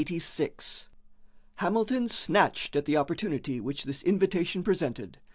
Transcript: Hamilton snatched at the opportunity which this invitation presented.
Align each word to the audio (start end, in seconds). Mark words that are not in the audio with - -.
Hamilton 1.57 2.07
snatched 2.07 2.75
at 2.75 2.85
the 2.85 2.97
opportunity 2.97 3.61
which 3.61 3.83
this 3.83 4.01
invitation 4.01 4.63
presented. 4.63 5.19